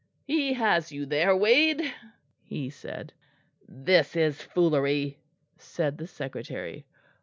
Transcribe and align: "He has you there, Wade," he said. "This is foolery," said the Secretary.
"He 0.25 0.53
has 0.53 0.91
you 0.91 1.05
there, 1.05 1.37
Wade," 1.37 1.93
he 2.41 2.71
said. 2.71 3.13
"This 3.67 4.15
is 4.15 4.41
foolery," 4.41 5.19
said 5.57 5.99
the 5.99 6.07
Secretary. 6.07 6.87